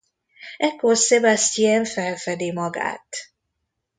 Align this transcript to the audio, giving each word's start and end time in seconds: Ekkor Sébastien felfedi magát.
Ekkor 0.57 0.95
Sébastien 0.95 1.83
felfedi 1.85 2.51
magát. 2.51 3.07